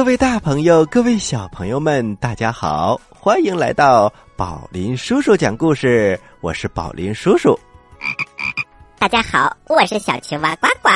[0.00, 6.18] 各位大朋友，各位小朋友们，大家好，欢迎来到宝林叔叔讲故事。
[6.40, 7.54] 我是宝林叔叔。
[8.98, 10.88] 大家好，我是小青蛙呱呱。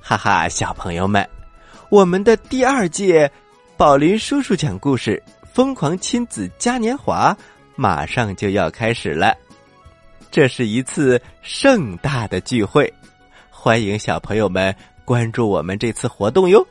[0.00, 1.28] 哈哈，小朋友们，
[1.88, 3.28] 我们的第二届
[3.76, 5.20] 宝林叔叔讲故事
[5.52, 7.36] 疯狂亲子嘉年华
[7.74, 9.36] 马上就要开始了。
[10.30, 12.94] 这是一次盛大的聚会，
[13.50, 14.72] 欢迎小朋友们
[15.04, 16.64] 关注我们这次活动哟。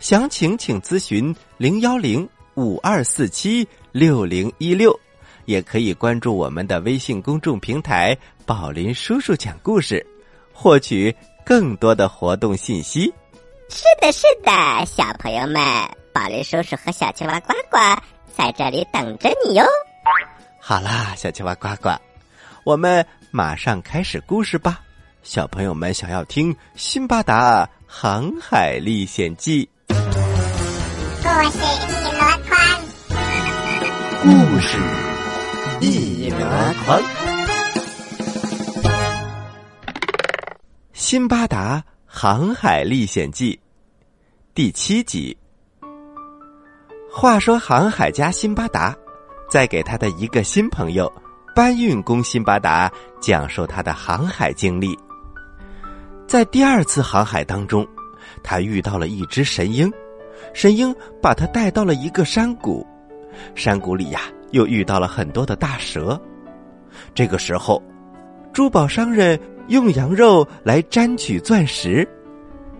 [0.00, 4.98] 详情请咨询零幺零五二四七六零一六，
[5.44, 10.04] 也可以关注我们的微信公众平台“宝林叔叔讲故事”，
[10.54, 13.12] 获取更多的活动信息。
[13.68, 15.60] 是的，是的，小朋友们，
[16.12, 17.76] 宝林叔叔和小青蛙呱呱
[18.32, 19.64] 在这里等着你哟。
[20.60, 21.90] 好啦，小青蛙呱呱，
[22.62, 24.80] 我们马上开始故事吧。
[25.24, 29.64] 小朋友们想要听《辛巴达航海历险记》。
[31.38, 31.60] 故事一
[32.18, 32.58] 箩筐，
[34.22, 34.76] 故事
[35.80, 36.36] 一箩
[36.84, 37.00] 筐，
[40.92, 43.54] 《辛巴达航海历险记》
[44.52, 45.38] 第七集。
[47.08, 48.92] 话说，航海家辛巴达
[49.48, 51.08] 在给他的一个新朋友
[51.54, 54.98] 搬运工辛巴达讲述他的航海经历。
[56.26, 57.86] 在第二次航海当中，
[58.42, 59.88] 他遇到了一只神鹰。
[60.52, 62.86] 神鹰把他带到了一个山谷，
[63.54, 66.20] 山谷里呀，又遇到了很多的大蛇。
[67.14, 67.82] 这个时候，
[68.52, 69.38] 珠宝商人
[69.68, 72.08] 用羊肉来沾取钻石，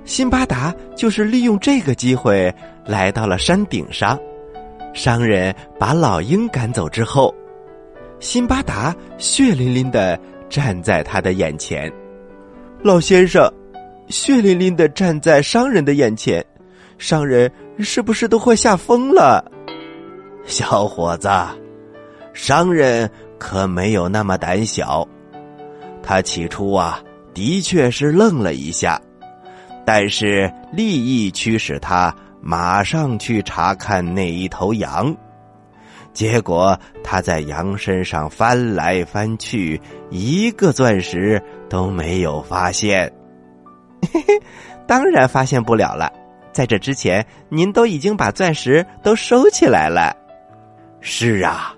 [0.05, 2.53] 辛巴达就是利用这个机会
[2.85, 4.19] 来到了山顶上。
[4.95, 7.33] 商人把老鹰赶走之后，
[8.19, 11.93] 辛巴达血淋淋的站在他的眼前。
[12.83, 13.49] 老先生，
[14.09, 16.45] 血淋淋的站在商人的眼前。
[16.99, 19.45] 商人是不是都快吓疯了？
[20.45, 21.31] 小伙子，
[22.33, 25.07] 商人可没有那么胆小。
[26.03, 27.01] 他起初啊，
[27.33, 29.01] 的确是愣了一下，
[29.87, 35.15] 但是利益驱使他马上去查看那一头羊。
[36.13, 43.13] 结果他在羊身上翻来翻去，一个钻石都没有发现。
[44.13, 44.41] 嘿嘿，
[44.87, 46.11] 当然发现不了了。
[46.59, 50.13] 在这之前，您都已经把钻石都收起来了。
[51.01, 51.73] 是啊，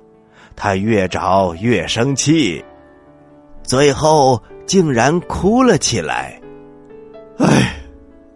[0.56, 2.64] 他越找越生气，
[3.62, 6.40] 最后竟然哭了起来。
[7.36, 7.76] 唉，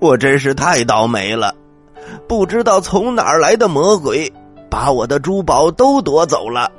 [0.00, 1.55] 我真是太倒霉了！
[2.28, 4.31] 不知道从哪儿来的魔鬼，
[4.69, 6.71] 把我的珠宝都夺走了，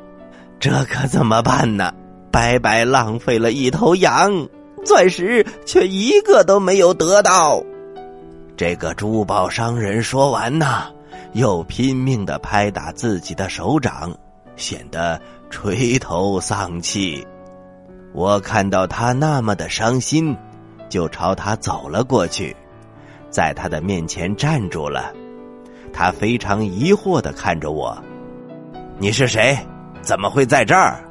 [0.60, 1.92] 这可怎么办呢？
[2.32, 4.48] 白白浪费了一头羊，
[4.84, 7.64] 钻石却一个都没有得到。
[8.58, 10.86] 这个珠宝商人说完呐，
[11.34, 14.16] 又拼命的拍打自己的手掌，
[14.56, 17.26] 显得垂头丧气。
[18.14, 20.34] 我看到他那么的伤心，
[20.88, 22.56] 就朝他走了过去，
[23.30, 25.12] 在他的面前站住了。
[25.92, 27.98] 他非常疑惑的看着我
[29.00, 29.58] ：“你是谁？
[30.02, 31.04] 怎么会在这儿？”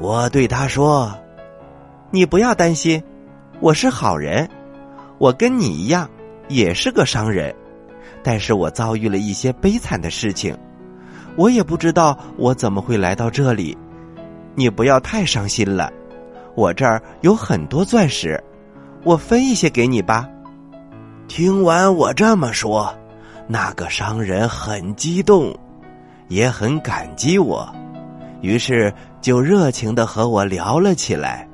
[0.00, 1.16] 我对他说
[2.10, 3.00] ：“你不要担心，
[3.60, 4.48] 我是好人，
[5.18, 6.10] 我跟你一样。”
[6.48, 7.54] 也是个商人，
[8.22, 10.56] 但是我遭遇了一些悲惨的事情，
[11.36, 13.76] 我也不知道我怎么会来到这里。
[14.54, 15.90] 你不要太伤心了，
[16.54, 18.42] 我这儿有很多钻石，
[19.02, 20.28] 我分一些给你吧。
[21.26, 22.94] 听完我这么说，
[23.48, 25.52] 那个商人很激动，
[26.28, 27.66] 也很感激我，
[28.42, 31.48] 于是就热情的和我聊了起来。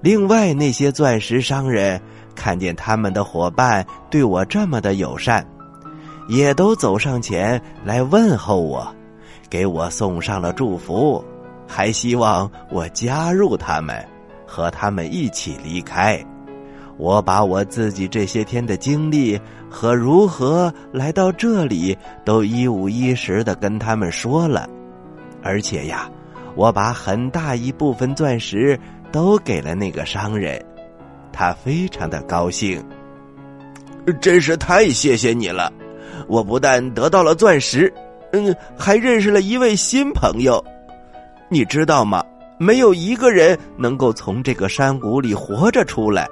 [0.00, 2.00] 另外那些钻石商人。
[2.34, 5.46] 看见他们的伙伴对我这么的友善，
[6.28, 8.86] 也都走上前来问候我，
[9.48, 11.24] 给我送上了祝福，
[11.66, 14.04] 还希望我加入他们，
[14.46, 16.22] 和他们一起离开。
[16.96, 24.68] 我把我自己这些天的经历和如何来到这里都一五一十的跟他们说了，
[25.42, 26.08] 而且呀，
[26.54, 28.78] 我把很大一部分钻石
[29.10, 30.64] 都给了那个商人。
[31.34, 32.80] 他非常的高兴，
[34.20, 35.72] 真是太谢谢你了！
[36.28, 37.92] 我不但得到了钻石，
[38.32, 40.64] 嗯，还认识了一位新朋友。
[41.50, 42.24] 你知道吗？
[42.56, 46.28] 没有一个人能够从这个山谷里活着出来。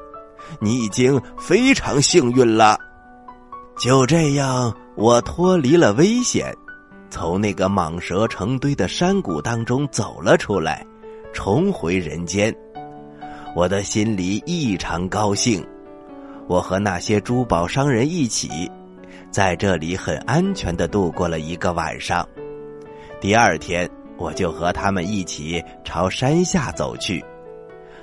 [0.60, 2.78] 你已经非常幸运了。
[3.78, 6.54] 就这样，我脱离了危险，
[7.10, 10.86] 从那个蟒蛇成堆的山谷当中走了出来，
[11.32, 12.54] 重回人间。
[13.54, 15.62] 我的心里异常高兴，
[16.48, 18.70] 我和那些珠宝商人一起，
[19.30, 22.26] 在这里很安全的度过了一个晚上。
[23.20, 27.22] 第二天，我就和他们一起朝山下走去。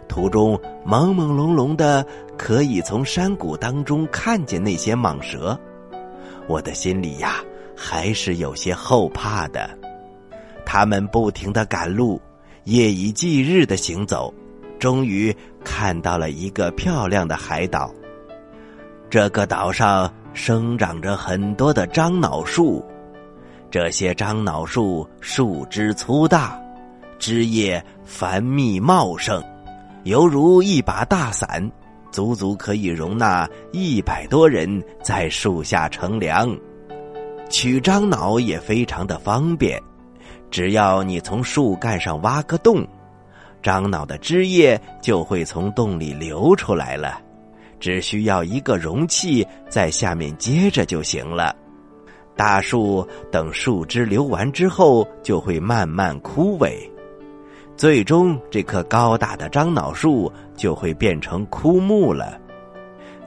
[0.07, 0.55] 途中
[0.85, 2.05] 朦朦胧胧的，
[2.37, 5.59] 可以从山谷当中看见那些蟒蛇。
[6.47, 7.43] 我的心里呀，
[7.75, 9.67] 还是有些后怕的。
[10.63, 12.21] 他们不停的赶路，
[12.65, 14.31] 夜以继日的行走，
[14.79, 17.93] 终于看到了一个漂亮的海岛。
[19.09, 22.83] 这个岛上生长着很多的樟脑树。
[23.71, 26.59] 这些樟脑树树枝粗大，
[27.19, 29.43] 枝叶繁密茂盛，
[30.05, 31.71] 犹如一把大伞，
[32.11, 36.57] 足足可以容纳一百多人在树下乘凉。
[37.47, 39.79] 取樟脑也非常的方便，
[40.49, 42.87] 只要你从树干上挖个洞，
[43.61, 47.21] 樟脑的汁液就会从洞里流出来了，
[47.79, 51.55] 只需要一个容器在下面接着就行了。
[52.35, 56.73] 大树等树枝流完之后，就会慢慢枯萎，
[57.75, 62.39] 最终这棵高大的樟脑树就会变成枯木了。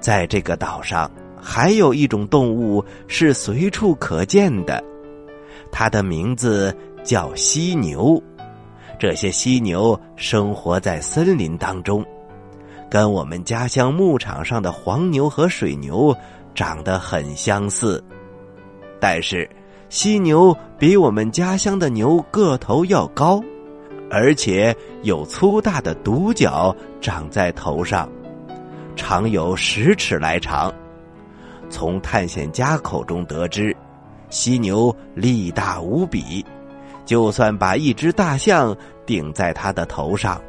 [0.01, 4.83] 在这个岛上，还有一种动物是随处可见的，
[5.71, 6.75] 它的名字
[7.05, 8.23] 叫犀牛。
[9.03, 12.07] 这些犀牛生活在森林当中，
[12.89, 16.17] 跟我们家乡牧场上的黄牛和水牛
[16.55, 18.01] 长得很相似。
[19.01, 19.51] 但是，
[19.89, 23.43] 犀牛比我们家乡的牛个头要高，
[24.09, 24.73] 而且
[25.03, 28.09] 有粗大的独角长在头上，
[28.95, 30.73] 长有十尺来长。
[31.69, 33.77] 从探险家口中得知，
[34.31, 36.47] 犀牛力大无比，
[37.05, 40.41] 就算把一只大象顶在它的头上，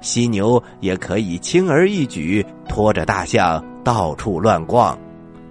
[0.00, 4.98] 犀牛也可以轻而易举拖着大象到处乱逛。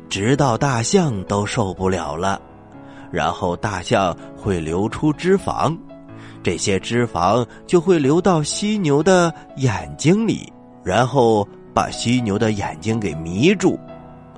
[0.09, 2.39] 直到大象都受不了了，
[3.11, 5.75] 然后大象会流出脂肪，
[6.43, 10.53] 这些脂肪就会流到犀牛的眼睛里，
[10.83, 13.79] 然后把犀牛的眼睛给迷住，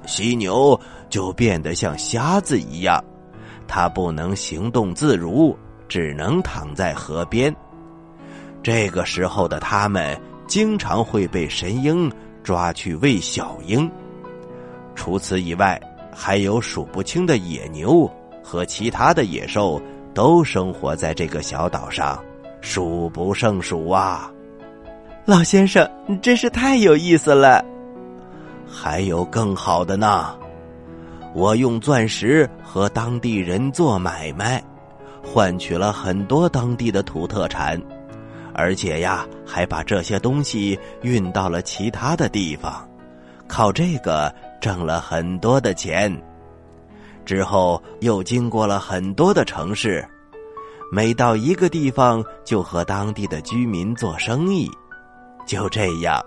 [0.05, 0.79] 犀牛
[1.09, 3.03] 就变得像瞎子一样，
[3.67, 5.53] 它不能行动自如，
[5.95, 7.55] 只能躺在河边。
[8.61, 12.11] 这个时候的他们经常会被神鹰
[12.43, 13.89] 抓去喂小鹰。
[14.93, 15.79] 除此以外，
[16.13, 18.11] 还有数不清的野牛
[18.43, 19.81] 和其他的野兽
[20.13, 22.21] 都生活在这个小岛上，
[22.59, 24.29] 数不胜数啊！
[25.23, 25.89] 老先生，
[26.21, 27.63] 真是太有意思了。
[28.69, 30.37] 还有更好的呢，
[31.33, 34.61] 我用钻石和当地人做买卖，
[35.25, 37.81] 换取了很多当地的土特产，
[38.53, 42.87] 而且呀，还把这些东西运到了其他的地方，
[43.47, 44.33] 靠这个。
[44.61, 46.11] 挣了很多的钱，
[47.23, 50.03] 之后又经过了很多的城市，
[50.91, 54.67] 每到一个地方就和当地的居民做生意。
[55.45, 56.19] 就这样，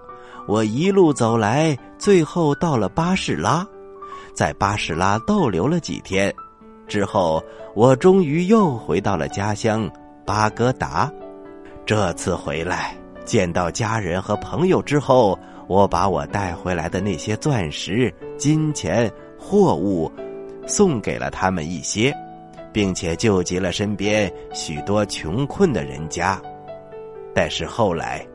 [0.46, 3.66] 我一路走来，最后到了巴士拉，
[4.32, 6.32] 在巴士拉逗留了几天，
[6.88, 7.40] 之后
[7.74, 9.88] 我终于又回到了家乡
[10.24, 11.08] 巴格达。
[11.86, 12.92] 这次回来
[13.24, 15.38] 见到家人和朋友之后。
[15.68, 20.10] 我把我带回来的那些钻石、金钱、货物，
[20.66, 22.10] 送给了他们一些，
[22.72, 26.40] 并且救济了身边许多穷困的人家。
[27.34, 28.26] 但是后来，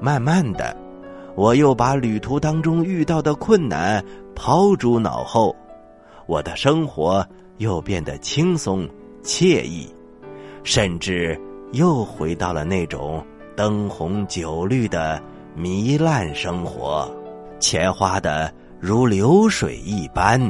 [0.00, 0.76] 慢慢的，
[1.36, 4.04] 我又把旅途当中遇到的困难
[4.34, 5.54] 抛诸脑后，
[6.26, 7.24] 我的生活
[7.62, 8.86] 又变得轻松
[9.22, 9.88] 惬意，
[10.62, 11.40] 甚至
[11.72, 13.24] 又回到了那种
[13.56, 15.22] 灯红酒绿的。
[15.54, 17.14] 糜烂生活，
[17.60, 18.50] 钱花的
[18.80, 20.40] 如流水一般。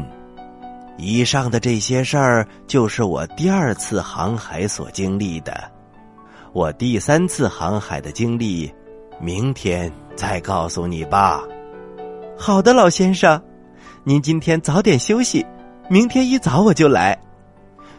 [0.96, 5.68] 以上的这些事儿，就是我第二次航海所经历的。
[6.52, 8.72] 我第三次航海的经历，
[9.20, 11.42] 明天再告诉你吧。
[12.38, 13.42] 好的，老先生，
[14.04, 15.44] 您今天早点休息，
[15.92, 17.14] 明天一早我就来。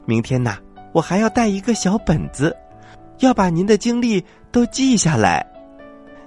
[0.04, 0.58] 明天呐，
[0.94, 2.58] 我还要带一个小本子，
[3.20, 5.46] 要把您的经历都记下来。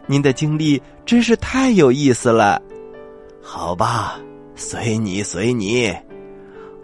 [0.07, 2.63] 您的经历真是太有意思了，
[3.43, 4.17] 好吧，
[4.55, 5.93] 随你随你，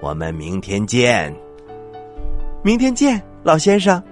[0.01, 1.33] 我们明天见。
[2.65, 4.03] 明天见，老先生。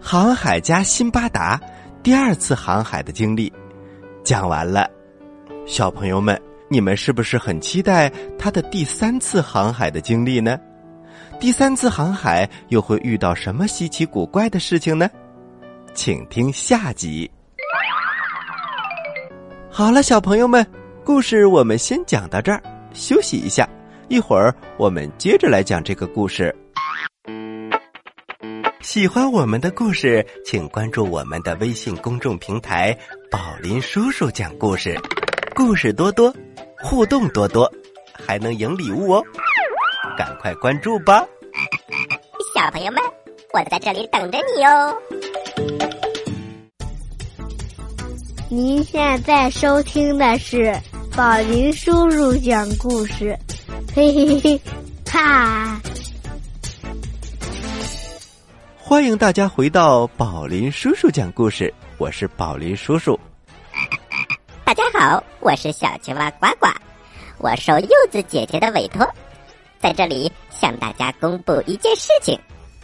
[0.00, 1.60] 航海家辛巴达
[2.02, 3.52] 第二次航海的经历
[4.24, 4.90] 讲完了，
[5.66, 6.36] 小朋友们，
[6.68, 10.58] 你们是不是很期待他的第三次航海的经历呢？
[11.38, 15.08] 第三次航海又会遇到什么稀奇古怪的事情呢？
[15.94, 17.30] 请听下集。
[19.70, 20.66] 好了，小朋友们，
[21.04, 22.60] 故事我们先讲到这儿，
[22.92, 23.68] 休息一下，
[24.08, 26.54] 一会儿我们接着来讲这个故事。
[28.80, 32.96] 喜欢我们的故事，请关注我们的微信公众平台
[33.30, 34.98] “宝林叔叔讲故事”，
[35.54, 36.34] 故事多多，
[36.82, 37.70] 互动多多，
[38.12, 39.24] 还能赢礼物哦！
[40.16, 41.26] 赶快关注吧，
[42.54, 43.02] 小朋友们，
[43.52, 44.96] 我在这里等着你哦。
[48.48, 50.74] 您现在收听的是
[51.16, 53.36] 宝林叔叔讲故事，
[53.94, 54.60] 嘿嘿嘿，
[55.10, 55.80] 哈！
[58.76, 63.18] 欢迎大家回到宝林叔叔讲故事，我是宝林叔叔。
[64.64, 66.66] 大家好，我是小青蛙呱呱，
[67.38, 69.06] 我受柚子姐姐的委托，
[69.78, 72.36] 在这里向大家公布一件事情，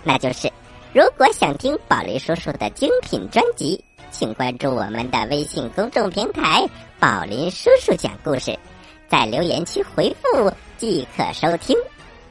[0.04, 0.48] 那就是
[0.92, 6.64] 如果想听宝林叔叔的精品专辑，请关注我们的微信公众平台
[7.00, 8.56] “宝林叔叔讲故事”，
[9.10, 11.76] 在留言区回复即可收听。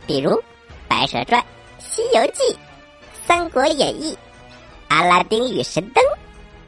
[0.07, 0.31] 比如
[0.87, 1.41] 《白蛇传》
[1.77, 2.41] 《西游记》。
[3.27, 4.13] 《三国演义》
[4.87, 6.01] 《阿拉丁与神灯》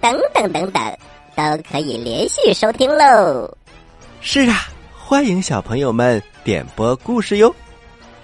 [0.01, 0.97] 等等等等，
[1.35, 3.57] 都可以连续收听喽。
[4.21, 7.53] 是啊，欢迎小朋友们点播故事哟。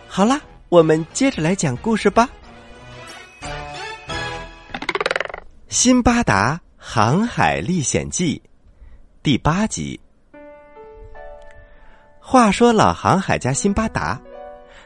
[0.08, 0.40] 好啦，
[0.70, 2.30] 我们接着来讲故事吧。
[5.68, 8.42] 《辛巴达航海历险记》
[9.22, 10.00] 第八集。
[12.20, 14.20] 话说，老航海家辛巴达，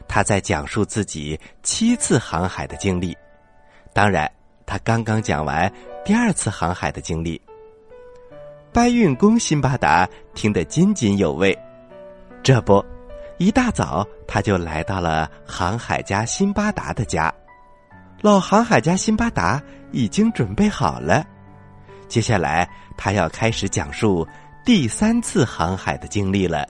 [0.07, 3.15] 他在讲述自己七次航海的经历。
[3.93, 4.29] 当然，
[4.65, 5.71] 他刚刚讲完
[6.03, 7.41] 第二次航海的经历。
[8.73, 11.57] 搬运工辛巴达听得津津有味。
[12.41, 12.83] 这不，
[13.37, 17.31] 一大早他就来到了航海家辛巴达的家。
[18.19, 19.61] 老航海家辛巴达
[19.91, 21.23] 已经准备好了，
[22.07, 24.27] 接下来他要开始讲述
[24.65, 26.65] 第三次航海的经历了。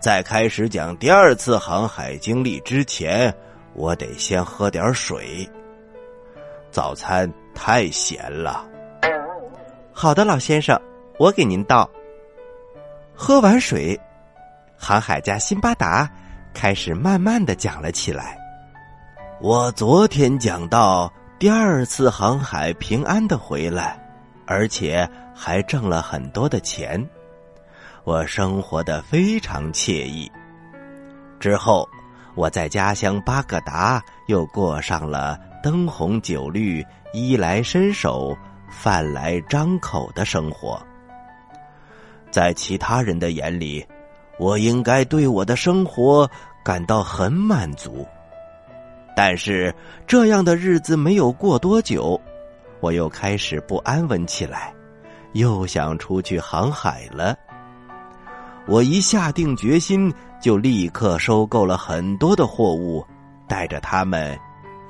[0.00, 3.32] 在开始讲第二次航海经历之前，
[3.74, 5.46] 我得先喝点水。
[6.70, 8.66] 早餐太咸了。
[9.92, 10.80] 好的，老先生，
[11.20, 11.86] 我给您倒。
[13.14, 14.00] 喝完水，
[14.74, 16.10] 航海家辛巴达
[16.54, 18.38] 开始慢慢的讲了起来。
[19.38, 24.00] 我昨天讲到第二次航海平安的回来，
[24.46, 27.06] 而且还挣了很多的钱，
[28.04, 30.32] 我生活的非常惬意。
[31.38, 31.86] 之后，
[32.34, 35.38] 我在家乡巴格达又过上了。
[35.62, 38.34] 灯红酒绿、衣来伸手、
[38.70, 40.82] 饭来张口的生活，
[42.30, 43.84] 在其他人的眼里，
[44.38, 46.30] 我应该对我的生活
[46.64, 48.06] 感到很满足。
[49.16, 49.74] 但是
[50.06, 52.20] 这样的日子没有过多久，
[52.80, 54.72] 我又开始不安稳起来，
[55.32, 57.36] 又想出去航海了。
[58.66, 63.04] 我一下定决心，就立刻收购了很多的货物，
[63.48, 64.38] 带着他们。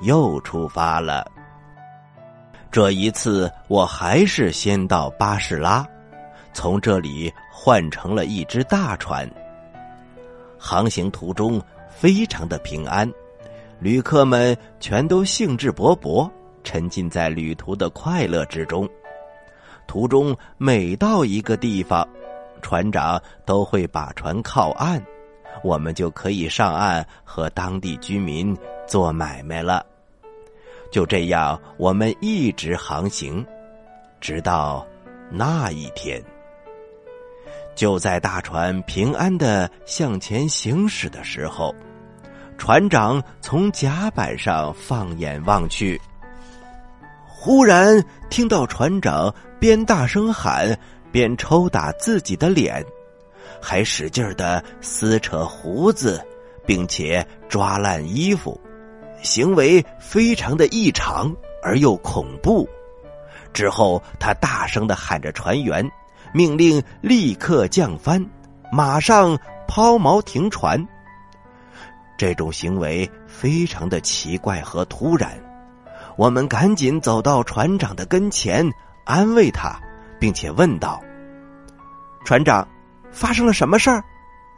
[0.03, 1.23] 又出发了。
[2.71, 5.85] 这一次，我还是先到巴士拉，
[6.53, 9.29] 从这里换成了一只大船。
[10.57, 13.11] 航行途中非常的平安，
[13.79, 16.29] 旅客们全都兴致勃勃，
[16.63, 18.87] 沉浸在旅途的快乐之中。
[19.87, 22.07] 途中每到一个地方，
[22.61, 25.03] 船长都会把船靠岸，
[25.63, 28.55] 我们就可以上岸和当地居民
[28.87, 29.85] 做买卖了。
[30.91, 33.45] 就这样，我们一直航行，
[34.19, 34.85] 直到
[35.29, 36.23] 那一天。
[37.75, 41.73] 就在大船平安的向前行驶的时候，
[42.57, 45.99] 船长从甲板上放眼望去，
[47.27, 50.77] 忽然听到船长边大声喊
[51.11, 52.85] 边抽打自己的脸，
[53.59, 56.23] 还使劲的撕扯胡子，
[56.65, 58.59] 并且抓烂衣服。
[59.23, 61.31] 行为非常的异常
[61.63, 62.67] 而又恐怖。
[63.53, 65.87] 之后，他大声的喊着船员，
[66.33, 68.25] 命令立刻降帆，
[68.71, 70.85] 马上抛锚停船。
[72.17, 75.31] 这种行为非常的奇怪和突然。
[76.17, 78.69] 我们赶紧走到船长的跟前，
[79.05, 79.79] 安慰他，
[80.19, 81.01] 并且问道
[82.25, 82.67] ：“船长，
[83.11, 84.03] 发生了什么事儿？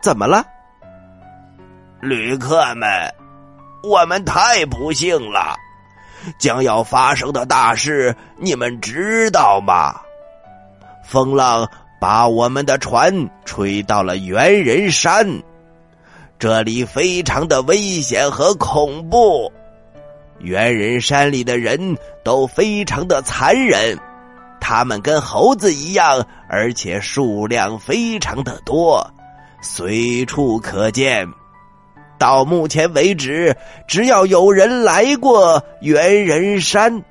[0.01, 0.43] 怎么了？”
[2.01, 2.89] 旅客们。
[3.83, 5.57] 我们太不幸了，
[6.37, 9.99] 将要发生的大事你们知道吗？
[11.03, 11.69] 风浪
[11.99, 15.41] 把我们的船吹到了猿人山，
[16.39, 19.51] 这里非常的危险和恐怖。
[20.39, 23.97] 猿人山里的人都非常的残忍，
[24.59, 29.09] 他们跟猴子一样，而且数量非常的多，
[29.61, 31.27] 随处可见。
[32.17, 33.55] 到目前为止，
[33.87, 37.03] 只要有人来过猿人山，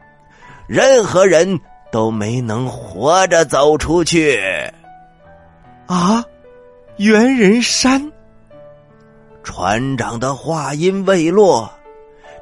[0.67, 1.61] 任何人
[1.93, 4.41] 都没能活着走出去。
[5.87, 6.25] 啊，
[6.97, 8.11] 猿人山！
[9.45, 11.71] 船长的话音未落，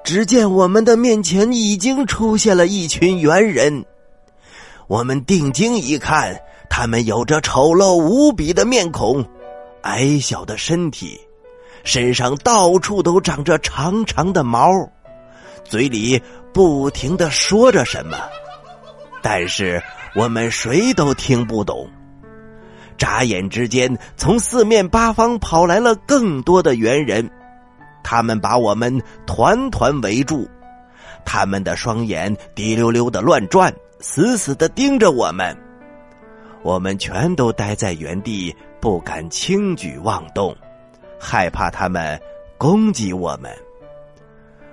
[0.05, 3.85] 只见我们的面前已经出现了一群猿人。
[4.87, 9.25] 我们定睛一看，他们有着丑陋无比的面孔，
[9.83, 11.19] 矮小的身体，
[11.83, 14.69] 身上到处都长着长长的毛，
[15.65, 16.21] 嘴里
[16.53, 18.19] 不停的说着什么，
[19.23, 19.83] 但是
[20.15, 21.89] 我们谁都听不懂。
[22.99, 27.31] 眨眼之间，从四面八方跑来了更多的猿人，
[28.03, 30.49] 他们把我们团团围住，
[31.25, 33.73] 他们的双眼滴溜溜的乱转。
[34.01, 35.55] 死死的盯着我们，
[36.63, 40.57] 我们全都待在原地，不敢轻举妄动，
[41.19, 42.19] 害怕他们
[42.57, 43.55] 攻击我们。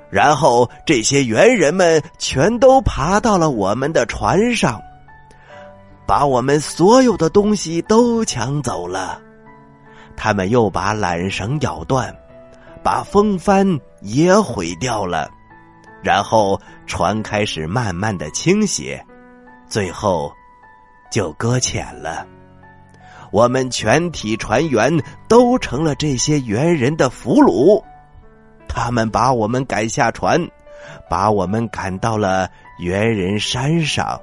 [0.09, 4.81] 然后这些猿人们全都爬到了我们的船上，
[6.05, 9.21] 把我们所有的东西都抢走了。
[10.15, 12.15] 他们又把缆绳咬断，
[12.81, 13.67] 把风帆
[14.01, 15.29] 也毁掉了，
[16.01, 19.03] 然后船开始慢慢的倾斜。
[19.67, 20.31] 最后，
[21.11, 22.25] 就搁浅了。
[23.29, 27.83] 我们全体船员都成了这些猿人的俘虏。
[28.67, 30.39] 他们把我们赶下船，
[31.09, 32.49] 把我们赶到了
[32.79, 34.19] 猿人山上。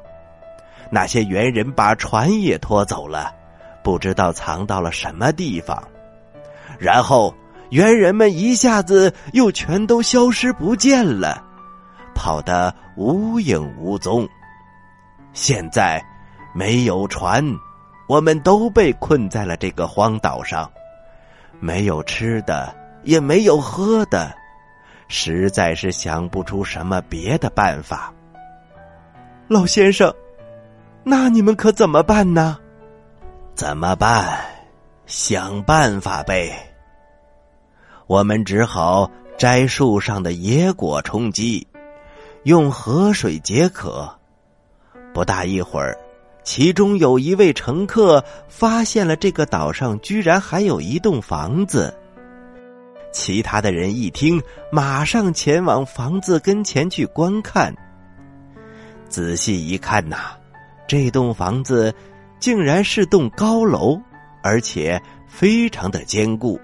[0.91, 3.35] 那些猿人把船也拖走了，
[3.83, 5.83] 不知道藏到了什么地方。
[6.79, 7.35] 然后，
[7.71, 11.43] 猿人们一下子又全都消失不见了，
[12.15, 14.29] 跑得无影无踪。
[15.33, 16.01] 现在
[16.55, 17.45] 没有船，
[18.07, 20.71] 我们都被困在了这个荒岛上，
[21.59, 22.73] 没有吃的，
[23.05, 24.35] 也没有喝的，
[25.09, 28.13] 实在是想不出什么别的办法。
[29.47, 30.13] 老先生，
[31.03, 32.59] 那你们可怎么办呢？
[33.55, 34.39] 怎么办？
[35.07, 36.51] 想办法呗。
[38.07, 41.67] 我们只好摘树上的野果充饥，
[42.45, 44.11] 用河水解渴。
[45.13, 45.97] 不大一会儿，
[46.43, 51.95] 其中有一位乘客发现了这个岛上居然还有一栋房子。
[53.15, 57.73] 其他的人一听，马上前往房子跟前去观看。
[59.09, 60.37] 仔细一看呐，
[60.89, 61.95] 这栋房子
[62.41, 63.97] 竟然是栋高楼，
[64.43, 66.61] 而且非常的坚固，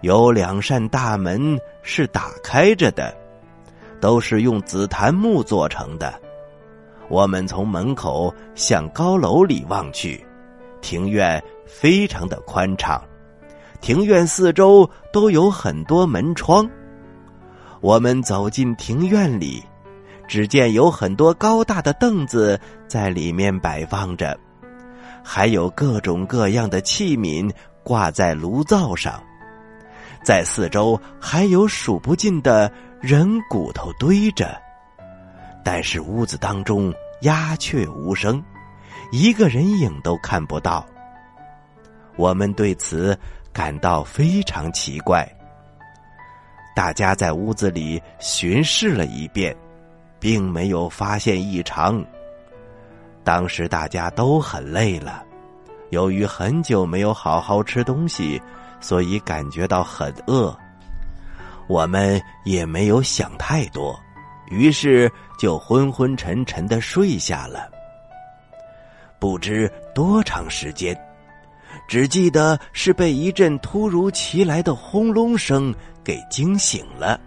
[0.00, 3.16] 有两扇大门是打开着的，
[4.00, 6.12] 都是用紫檀木做成的。
[7.08, 10.26] 我们从门口向高楼里望去，
[10.80, 13.00] 庭院非常的宽敞，
[13.82, 16.70] 庭院四周都有很多门窗。
[17.80, 19.60] 我们走进庭院里，
[20.28, 24.38] 只见有很多高大的凳子在里面摆放着，
[25.24, 29.20] 还有各种各样的器皿挂在炉灶上，
[30.22, 34.56] 在四周还有数不尽的人骨头堆着。
[35.64, 38.40] 但是屋子当中鸦雀无声，
[39.10, 40.86] 一个人影都看不到。
[42.14, 43.18] 我们对此
[43.52, 45.28] 感到非常奇怪。
[46.74, 49.54] 大家在屋子里巡视了一遍，
[50.18, 52.04] 并没有发现异常。
[53.22, 55.22] 当时大家都很累了，
[55.90, 58.40] 由于很久没有好好吃东西，
[58.80, 60.56] 所以感觉到很饿。
[61.68, 63.98] 我们也没有想太多。
[64.50, 67.70] 于是就昏昏沉沉的睡下了。
[69.18, 70.94] 不知多长时间，
[71.88, 77.20] 只记得是被一阵突如其来的轰隆声给惊醒了。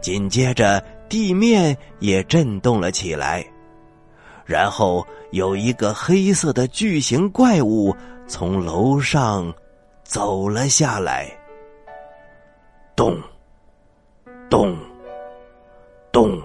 [0.00, 3.44] 紧接着，地面也震动了起来，
[4.44, 7.94] 然后有一个黑色的巨型怪物
[8.26, 9.52] 从楼上
[10.02, 11.30] 走了下来。
[12.94, 13.18] 咚，
[14.50, 14.76] 咚。
[16.12, 16.40] 咚！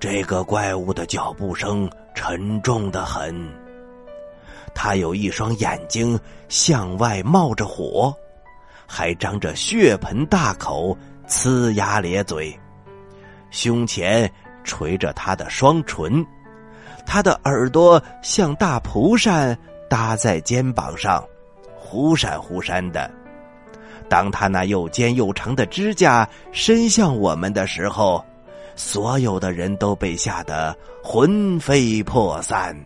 [0.00, 3.63] 这个怪物的脚步声沉重的很。
[4.84, 6.20] 他有一双眼睛
[6.50, 8.14] 向外冒着火，
[8.86, 10.94] 还张着血盆大口，
[11.26, 12.54] 呲牙咧嘴。
[13.50, 14.30] 胸前
[14.62, 16.22] 垂着他的双唇，
[17.06, 21.24] 他的耳朵像大蒲扇搭在肩膀上，
[21.74, 23.10] 忽闪忽闪的。
[24.06, 28.22] 当他那又尖又长的指甲伸向我们的时候，
[28.76, 32.76] 所有的人都被吓得魂飞魄散。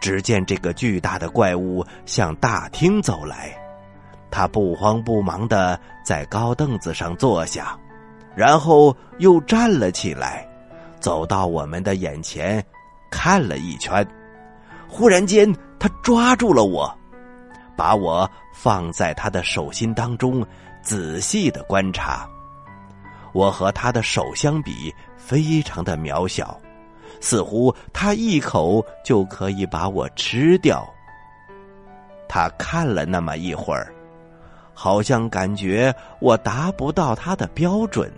[0.00, 3.54] 只见这个巨大的怪物向大厅走来，
[4.30, 7.78] 他不慌不忙的在高凳子上坐下，
[8.34, 10.48] 然后又站了起来，
[10.98, 12.64] 走到我们的眼前，
[13.10, 14.06] 看了一圈。
[14.88, 16.92] 忽然间，他抓住了我，
[17.76, 20.44] 把我放在他的手心当中，
[20.82, 22.28] 仔细的观察。
[23.32, 26.58] 我和他的手相比，非常的渺小，
[27.20, 30.88] 似乎他一口就可以把我吃掉。
[32.28, 33.92] 他看了那么一会儿，
[34.74, 38.10] 好像感觉我达不到他的标准，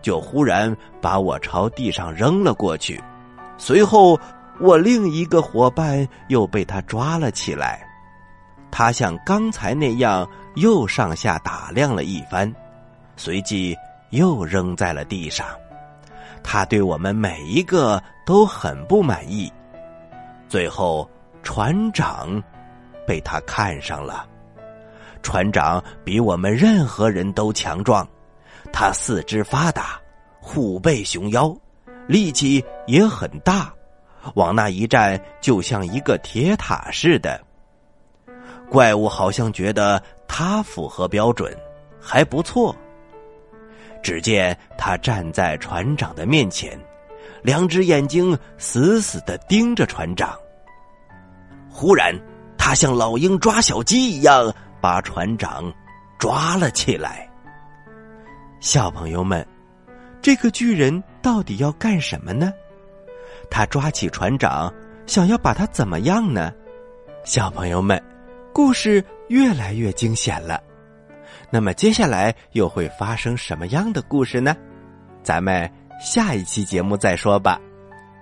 [0.00, 3.00] 就忽然把我朝地上扔了过去。
[3.58, 4.18] 随后，
[4.58, 7.86] 我另一个伙伴又被他抓了起来，
[8.70, 12.52] 他像刚才那样又上下打量了一番，
[13.16, 13.76] 随即。
[14.12, 15.46] 又扔在了地上，
[16.42, 19.52] 他对我们每一个都很不满意。
[20.48, 21.08] 最后，
[21.42, 22.42] 船长
[23.06, 24.26] 被他看上了。
[25.22, 28.06] 船长比我们任何人都强壮，
[28.72, 30.00] 他四肢发达，
[30.40, 31.56] 虎背熊腰，
[32.06, 33.72] 力气也很大，
[34.34, 37.40] 往那一站就像一个铁塔似的。
[38.68, 41.56] 怪物好像觉得他符合标准，
[42.00, 42.74] 还不错。
[44.02, 46.76] 只见他站在船长的面前，
[47.42, 50.36] 两只眼睛死死的盯着船长。
[51.68, 52.14] 忽然，
[52.56, 55.72] 他像老鹰抓小鸡一样把船长
[56.18, 57.28] 抓了起来。
[58.60, 59.44] 小朋友们，
[60.20, 62.52] 这个巨人到底要干什么呢？
[63.50, 64.72] 他抓起船长，
[65.06, 66.52] 想要把他怎么样呢？
[67.24, 68.00] 小朋友们，
[68.52, 70.62] 故事越来越惊险了。
[71.50, 74.56] 那么接下来又会发生什么样的故事呢？
[75.22, 75.70] 咱们
[76.04, 77.58] 下一期节目再说吧。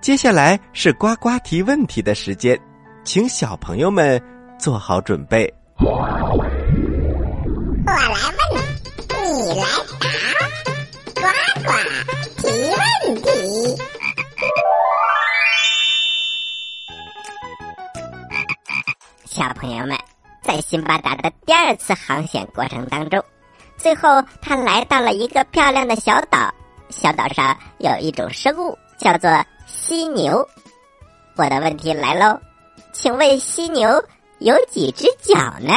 [0.01, 2.61] 接下来是呱呱提问题的时间，
[3.05, 4.23] 请小朋友们
[4.59, 5.53] 做好准备。
[5.79, 6.07] 我
[7.87, 7.97] 来
[8.53, 8.62] 问，
[9.35, 9.64] 你来
[9.99, 10.07] 答，
[11.14, 11.23] 呱
[11.64, 11.71] 呱
[12.37, 13.29] 提问题。
[19.25, 19.97] 小朋友们。
[20.43, 23.23] 在辛巴达的第二次航险过程当中，
[23.77, 26.53] 最后他来到了一个漂亮的小岛。
[26.90, 30.48] 小岛上有一种生物叫做犀牛。
[31.37, 32.38] 我的问题来喽，
[32.92, 34.05] 请问犀牛
[34.38, 35.74] 有几只脚呢？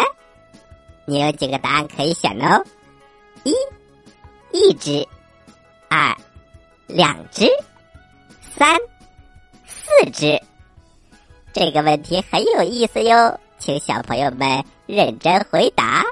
[1.06, 2.64] 你有几个答案可以选哦？
[3.44, 3.54] 一，
[4.52, 5.08] 一只；
[5.90, 6.16] 二，
[6.88, 7.46] 两只；
[8.58, 8.78] 三，
[9.66, 10.42] 四只。
[11.54, 13.40] 这个问题很有意思哟。
[13.60, 16.04] 请小朋友们认真回答。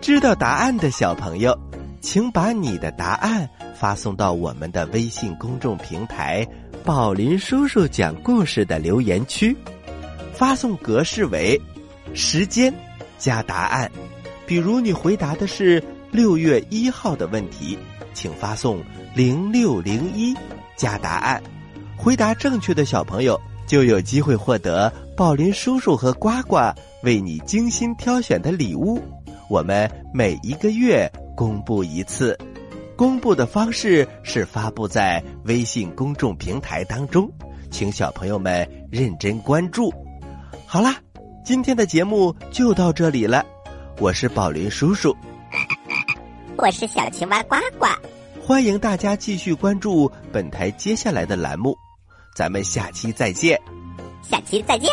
[0.00, 1.56] 知道答案的小朋友，
[2.00, 6.46] 请把你的答案发送到我们的微信公众平台
[6.84, 9.56] “宝林叔叔讲故事”的留言区。
[10.32, 11.60] 发送格式为：
[12.14, 12.72] 时间
[13.18, 13.90] 加答案。
[14.46, 17.78] 比如你回答的是六月一号的问题，
[18.14, 18.82] 请发送
[19.14, 20.34] 零六零一
[20.76, 21.42] 加答案。
[21.96, 23.40] 回答正确的小朋友。
[23.68, 26.56] 就有机会获得宝林叔叔和呱呱
[27.02, 28.98] 为你精心挑选的礼物。
[29.50, 31.06] 我们每一个月
[31.38, 32.36] 公布一次，
[32.96, 37.30] 公布的方式是发布在微信公众平台当中，
[37.70, 39.94] 请小朋友们认真关注。
[40.66, 40.96] 好啦，
[41.44, 43.46] 今天的节目就到这里了。
[44.00, 45.16] 我是宝林叔叔，
[46.58, 47.86] 我是小青蛙呱呱，
[48.44, 51.72] 欢迎大家继续关注本台接下来的栏目。
[52.34, 53.56] 咱们下期再见，
[54.24, 54.90] 下期再见。